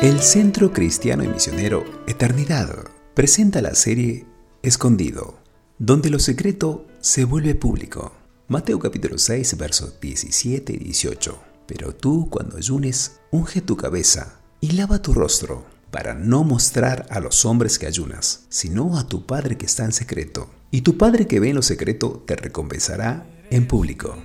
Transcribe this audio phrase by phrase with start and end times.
[0.00, 2.84] El Centro Cristiano y Misionero Eternidad
[3.14, 4.26] presenta la serie
[4.62, 5.40] Escondido,
[5.80, 8.12] donde lo secreto se vuelve público.
[8.46, 11.42] Mateo capítulo 6, versos 17 y 18.
[11.66, 17.18] Pero tú, cuando ayunes, unge tu cabeza y lava tu rostro, para no mostrar a
[17.18, 20.48] los hombres que ayunas, sino a tu Padre que está en secreto.
[20.70, 24.16] Y tu Padre que ve en lo secreto te recompensará en público.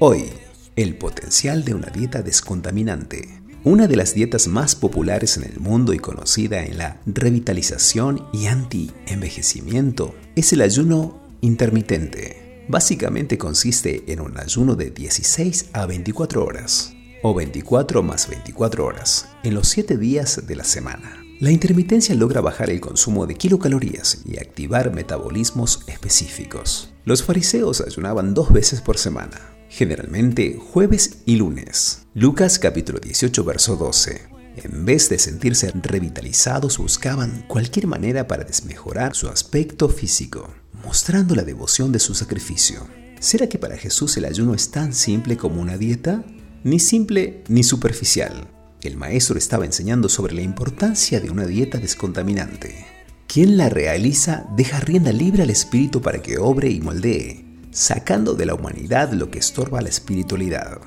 [0.00, 0.30] Hoy,
[0.76, 3.40] el potencial de una dieta descontaminante.
[3.62, 8.46] Una de las dietas más populares en el mundo y conocida en la revitalización y
[8.46, 12.64] anti-envejecimiento es el ayuno intermitente.
[12.68, 19.28] Básicamente consiste en un ayuno de 16 a 24 horas, o 24 más 24 horas,
[19.42, 21.22] en los 7 días de la semana.
[21.38, 26.94] La intermitencia logra bajar el consumo de kilocalorías y activar metabolismos específicos.
[27.04, 29.38] Los fariseos ayunaban dos veces por semana,
[29.70, 32.02] generalmente jueves y lunes.
[32.12, 34.20] Lucas capítulo 18 verso 12.
[34.56, 40.52] En vez de sentirse revitalizados, buscaban cualquier manera para desmejorar su aspecto físico,
[40.84, 42.86] mostrando la devoción de su sacrificio.
[43.20, 46.24] ¿Será que para Jesús el ayuno es tan simple como una dieta?
[46.64, 48.48] Ni simple ni superficial.
[48.82, 52.86] El maestro estaba enseñando sobre la importancia de una dieta descontaminante.
[53.28, 58.46] Quien la realiza deja rienda libre al espíritu para que obre y moldee, sacando de
[58.46, 60.80] la humanidad lo que estorba la espiritualidad.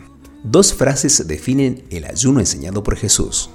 [0.43, 3.49] Dos frases definen el ayuno enseñado por Jesús.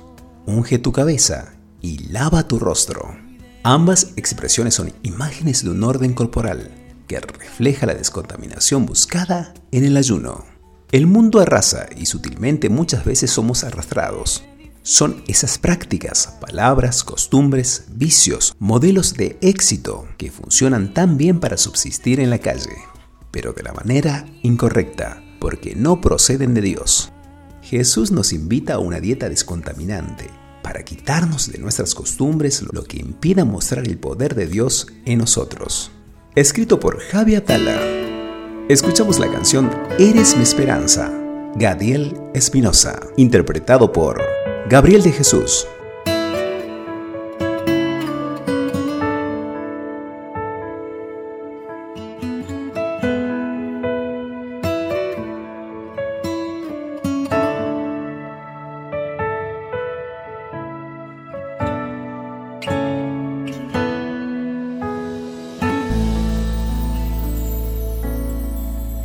[0.46, 3.16] Unge tu cabeza y lava tu rostro.
[3.62, 6.70] Ambas expresiones son imágenes de un orden corporal
[7.06, 10.46] que refleja la descontaminación buscada en el ayuno.
[10.90, 14.44] El mundo arrasa y sutilmente muchas veces somos arrastrados.
[14.82, 22.20] Son esas prácticas, palabras, costumbres, vicios, modelos de éxito que funcionan tan bien para subsistir
[22.20, 22.72] en la calle
[23.30, 27.12] pero de la manera incorrecta, porque no proceden de Dios.
[27.62, 30.30] Jesús nos invita a una dieta descontaminante,
[30.62, 35.90] para quitarnos de nuestras costumbres lo que impida mostrar el poder de Dios en nosotros.
[36.34, 37.78] Escrito por Javi Atala.
[38.68, 41.10] Escuchamos la canción Eres mi esperanza,
[41.56, 44.22] Gadiel Espinosa, interpretado por
[44.68, 45.66] Gabriel de Jesús.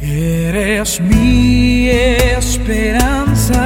[0.06, 3.62] Eres mi esperanza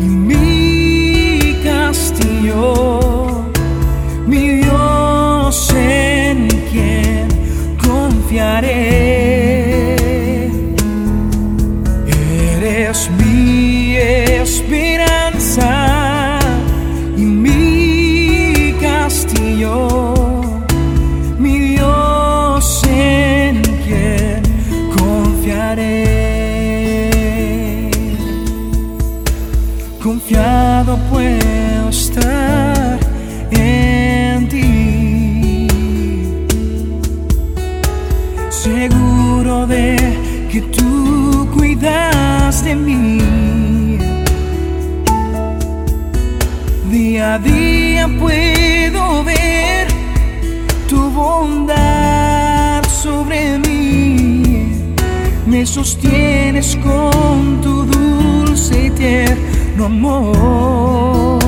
[0.00, 3.44] y mi castillo,
[4.26, 7.28] mi Dios en quien
[7.76, 8.95] confiaré.
[46.90, 49.88] Día a día puedo ver
[50.88, 54.94] tu bondad sobre mí,
[55.46, 61.40] me sostienes con tu dulce y tierno amor.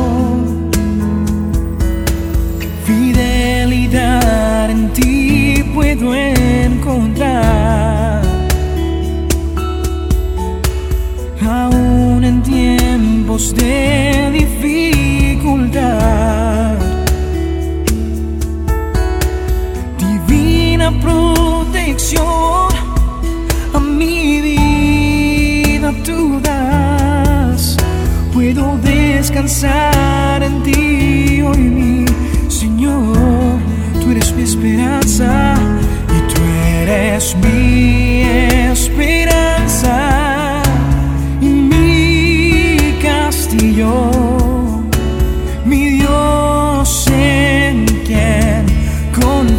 [2.85, 7.79] Fidelidad en ti puedo encontrar.
[11.49, 14.29] Aún en tiempos de
[19.99, 22.69] Divina protección
[23.75, 26.41] a mi vida tú
[28.33, 32.05] puedo descansar en ti hoy mi
[32.49, 33.59] Señor,
[34.01, 35.55] tú eres mi esperanza
[36.17, 36.41] y tú
[36.81, 38.08] eres mi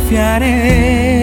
[0.09, 1.18] confiaré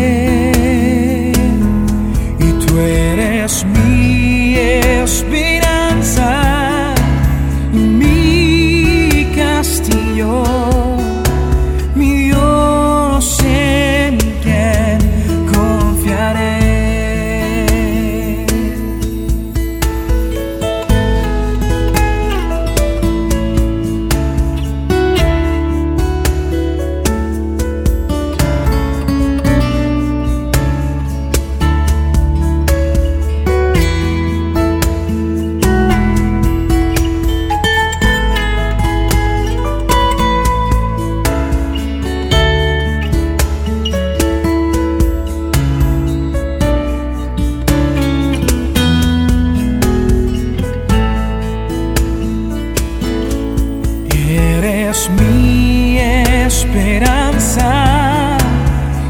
[55.10, 57.70] mi esperanza,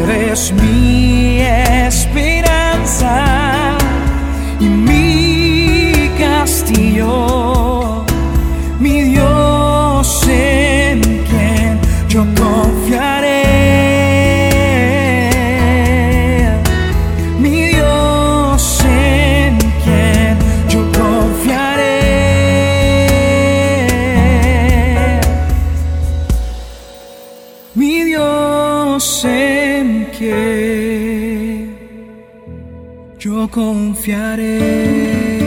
[0.04, 3.32] Eres mi esperanza
[4.68, 8.04] mi castillo,
[8.78, 13.21] mi Dios en quien yo confiaré.
[33.24, 35.41] Yo confiaré.